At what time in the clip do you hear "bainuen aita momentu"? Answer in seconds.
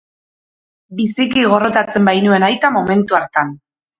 2.11-3.19